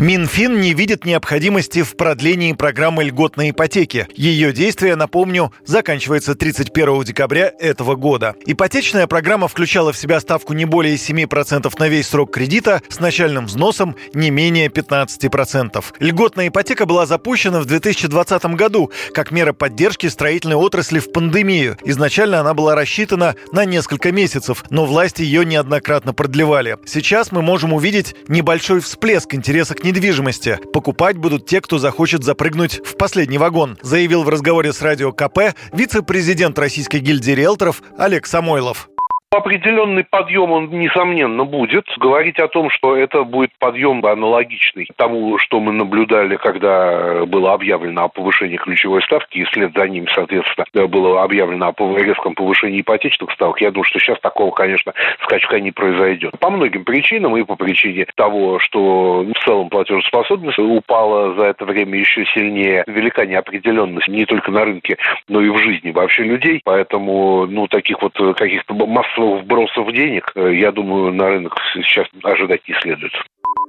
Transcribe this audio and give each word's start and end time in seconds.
Минфин 0.00 0.62
не 0.62 0.72
видит 0.72 1.04
необходимости 1.04 1.82
в 1.82 1.94
продлении 1.94 2.54
программы 2.54 3.04
льготной 3.04 3.50
ипотеки. 3.50 4.08
Ее 4.14 4.50
действие, 4.50 4.96
напомню, 4.96 5.52
заканчивается 5.66 6.34
31 6.34 7.02
декабря 7.02 7.52
этого 7.60 7.96
года. 7.96 8.34
Ипотечная 8.46 9.06
программа 9.06 9.46
включала 9.46 9.92
в 9.92 9.98
себя 9.98 10.18
ставку 10.20 10.54
не 10.54 10.64
более 10.64 10.94
7% 10.94 11.70
на 11.78 11.88
весь 11.88 12.06
срок 12.06 12.32
кредита 12.32 12.80
с 12.88 12.98
начальным 12.98 13.44
взносом 13.44 13.94
не 14.14 14.30
менее 14.30 14.68
15%. 14.68 15.84
Льготная 16.00 16.48
ипотека 16.48 16.86
была 16.86 17.04
запущена 17.04 17.60
в 17.60 17.66
2020 17.66 18.42
году 18.56 18.90
как 19.12 19.32
мера 19.32 19.52
поддержки 19.52 20.06
строительной 20.06 20.56
отрасли 20.56 20.98
в 20.98 21.12
пандемию. 21.12 21.76
Изначально 21.84 22.40
она 22.40 22.54
была 22.54 22.74
рассчитана 22.74 23.34
на 23.52 23.66
несколько 23.66 24.12
месяцев, 24.12 24.64
но 24.70 24.86
власти 24.86 25.20
ее 25.20 25.44
неоднократно 25.44 26.14
продлевали. 26.14 26.78
Сейчас 26.86 27.32
мы 27.32 27.42
можем 27.42 27.74
увидеть 27.74 28.16
небольшой 28.28 28.80
всплеск 28.80 29.34
интереса 29.34 29.74
к 29.74 29.89
недвижимости. 29.90 30.58
Покупать 30.72 31.16
будут 31.16 31.46
те, 31.46 31.60
кто 31.60 31.78
захочет 31.78 32.22
запрыгнуть 32.22 32.80
в 32.84 32.96
последний 32.96 33.38
вагон, 33.38 33.78
заявил 33.82 34.22
в 34.22 34.28
разговоре 34.28 34.72
с 34.72 34.82
радио 34.82 35.12
КП 35.12 35.54
вице-президент 35.72 36.58
Российской 36.58 37.00
гильдии 37.00 37.32
риэлторов 37.32 37.82
Олег 37.98 38.26
Самойлов. 38.26 38.89
Определенный 39.32 40.02
подъем 40.02 40.50
он, 40.50 40.70
несомненно, 40.70 41.44
будет. 41.44 41.86
Говорить 41.98 42.40
о 42.40 42.48
том, 42.48 42.68
что 42.68 42.96
это 42.96 43.22
будет 43.22 43.52
подъем 43.60 44.04
аналогичный 44.04 44.88
тому, 44.96 45.38
что 45.38 45.60
мы 45.60 45.70
наблюдали, 45.72 46.34
когда 46.34 47.24
было 47.26 47.52
объявлено 47.52 48.06
о 48.06 48.08
повышении 48.08 48.56
ключевой 48.56 49.02
ставки, 49.02 49.38
и 49.38 49.44
вслед 49.44 49.70
за 49.76 49.86
ним, 49.86 50.08
соответственно, 50.12 50.66
было 50.88 51.22
объявлено 51.22 51.68
о 51.68 51.98
резком 51.98 52.34
повышении 52.34 52.80
ипотечных 52.80 53.30
ставок, 53.30 53.60
я 53.60 53.70
думаю, 53.70 53.84
что 53.84 54.00
сейчас 54.00 54.18
такого, 54.18 54.50
конечно, 54.50 54.94
скачка 55.22 55.60
не 55.60 55.70
произойдет. 55.70 56.36
По 56.40 56.50
многим 56.50 56.84
причинам, 56.84 57.36
и 57.36 57.44
по 57.44 57.54
причине 57.54 58.06
того, 58.16 58.58
что 58.58 59.22
в 59.22 59.44
целом 59.44 59.68
платежеспособность 59.68 60.58
упала 60.58 61.34
за 61.34 61.44
это 61.44 61.64
время 61.66 62.00
еще 62.00 62.24
сильнее, 62.34 62.82
велика 62.88 63.24
неопределенность 63.24 64.08
не 64.08 64.26
только 64.26 64.50
на 64.50 64.64
рынке, 64.64 64.96
но 65.28 65.40
и 65.40 65.50
в 65.50 65.58
жизни 65.58 65.92
вообще 65.92 66.24
людей, 66.24 66.60
поэтому, 66.64 67.46
ну, 67.46 67.68
таких 67.68 68.02
вот 68.02 68.18
каких-то 68.36 68.74
массовых 68.74 69.19
массовых 69.20 69.42
вбросов 69.42 69.92
денег, 69.92 70.32
э, 70.34 70.54
я 70.54 70.72
думаю, 70.72 71.12
на 71.12 71.28
рынок 71.28 71.54
сейчас 71.74 72.06
ожидать 72.22 72.66
не 72.68 72.74
следует. 72.80 73.12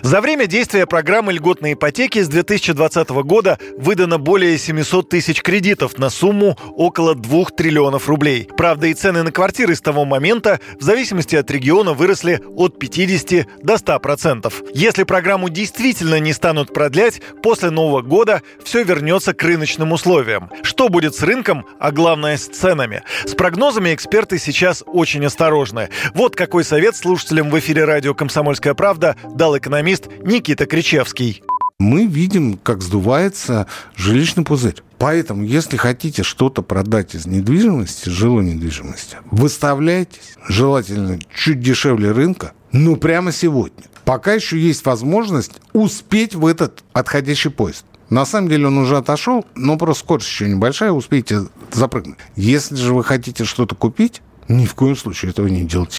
За 0.00 0.20
время 0.20 0.46
действия 0.46 0.86
программы 0.86 1.32
льготной 1.34 1.74
ипотеки 1.74 2.20
с 2.22 2.28
2020 2.28 3.10
года 3.10 3.58
выдано 3.76 4.18
более 4.18 4.56
700 4.58 5.08
тысяч 5.08 5.42
кредитов 5.42 5.98
на 5.98 6.10
сумму 6.10 6.56
около 6.76 7.14
2 7.14 7.44
триллионов 7.56 8.08
рублей. 8.08 8.48
Правда, 8.56 8.88
и 8.88 8.94
цены 8.94 9.22
на 9.22 9.30
квартиры 9.30 9.74
с 9.76 9.80
того 9.80 10.04
момента 10.04 10.60
в 10.80 10.82
зависимости 10.82 11.36
от 11.36 11.50
региона 11.50 11.92
выросли 11.92 12.40
от 12.56 12.78
50 12.78 13.62
до 13.62 13.76
100 13.76 14.00
процентов. 14.00 14.62
Если 14.74 15.04
программу 15.04 15.50
действительно 15.50 16.18
не 16.18 16.32
станут 16.32 16.72
продлять, 16.72 17.20
после 17.42 17.70
Нового 17.70 18.02
года 18.02 18.42
все 18.64 18.82
вернется 18.82 19.34
к 19.34 19.42
рыночным 19.42 19.92
условиям. 19.92 20.50
Что 20.62 20.88
будет 20.88 21.14
с 21.14 21.22
рынком, 21.22 21.64
а 21.78 21.92
главное 21.92 22.36
с 22.36 22.46
ценами? 22.46 23.02
С 23.24 23.34
прогнозами 23.34 23.94
эксперты 23.94 24.38
сейчас 24.38 24.82
очень 24.86 25.24
осторожны. 25.26 25.90
Вот 26.14 26.34
какой 26.34 26.64
совет 26.64 26.96
слушателям 26.96 27.50
в 27.50 27.58
эфире 27.58 27.84
радио 27.84 28.14
«Комсомольская 28.14 28.74
правда» 28.74 29.16
дал 29.34 29.56
экономист 29.56 29.81
экономист 29.82 30.08
Никита 30.22 30.66
Кричевский. 30.66 31.42
Мы 31.80 32.06
видим, 32.06 32.56
как 32.56 32.82
сдувается 32.82 33.66
жилищный 33.96 34.44
пузырь. 34.44 34.76
Поэтому, 34.98 35.42
если 35.42 35.76
хотите 35.76 36.22
что-то 36.22 36.62
продать 36.62 37.16
из 37.16 37.26
недвижимости, 37.26 38.08
жилой 38.08 38.44
недвижимости, 38.44 39.16
выставляйтесь, 39.32 40.36
желательно 40.48 41.18
чуть 41.34 41.58
дешевле 41.58 42.12
рынка, 42.12 42.52
но 42.70 42.94
прямо 42.94 43.32
сегодня. 43.32 43.82
Пока 44.04 44.34
еще 44.34 44.56
есть 44.56 44.86
возможность 44.86 45.60
успеть 45.72 46.36
в 46.36 46.46
этот 46.46 46.84
отходящий 46.92 47.50
поезд. 47.50 47.84
На 48.08 48.24
самом 48.24 48.50
деле 48.50 48.68
он 48.68 48.78
уже 48.78 48.96
отошел, 48.96 49.44
но 49.56 49.76
просто 49.78 50.04
скорость 50.04 50.28
еще 50.28 50.48
небольшая, 50.48 50.92
успейте 50.92 51.40
запрыгнуть. 51.72 52.18
Если 52.36 52.76
же 52.76 52.94
вы 52.94 53.02
хотите 53.02 53.44
что-то 53.44 53.74
купить, 53.74 54.22
ни 54.46 54.64
в 54.64 54.76
коем 54.76 54.94
случае 54.94 55.32
этого 55.32 55.48
не 55.48 55.64
делайте. 55.64 55.98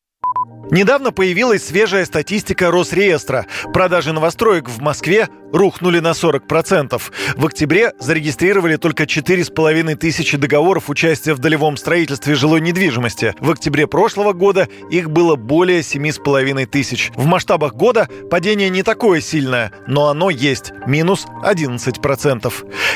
Недавно 0.73 1.11
появилась 1.11 1.67
свежая 1.67 2.03
статистика 2.03 2.71
Росреестра. 2.71 3.45
Продажи 3.75 4.11
новостроек 4.11 4.67
в 4.67 4.81
Москве 4.81 5.29
рухнули 5.51 5.99
на 5.99 6.13
40%. 6.13 6.99
В 7.35 7.45
октябре 7.45 7.91
зарегистрировали 7.99 8.77
только 8.77 9.03
4,5 9.03 9.95
тысячи 9.97 10.35
договоров 10.35 10.89
участия 10.89 11.35
в 11.35 11.37
долевом 11.37 11.77
строительстве 11.77 12.33
жилой 12.33 12.59
недвижимости. 12.59 13.35
В 13.39 13.51
октябре 13.51 13.85
прошлого 13.85 14.33
года 14.33 14.67
их 14.89 15.11
было 15.11 15.35
более 15.35 15.81
7,5 15.81 16.65
тысяч. 16.65 17.11
В 17.15 17.27
масштабах 17.27 17.75
года 17.75 18.09
падение 18.31 18.71
не 18.71 18.81
такое 18.81 19.21
сильное, 19.21 19.71
но 19.85 20.07
оно 20.07 20.31
есть. 20.31 20.71
Минус 20.87 21.27
11%. 21.43 22.51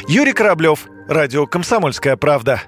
Юрий 0.07 0.33
Кораблев, 0.33 0.87
Радио 1.07 1.45
«Комсомольская 1.45 2.17
правда». 2.17 2.63